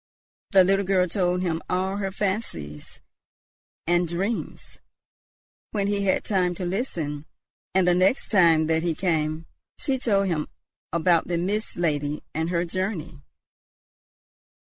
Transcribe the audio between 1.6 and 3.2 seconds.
all her fancies